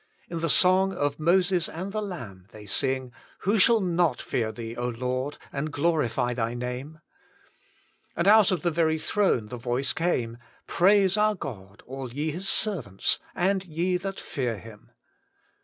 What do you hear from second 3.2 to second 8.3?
* Who shall not fear Thee, Lord, and glorify Thy name?' And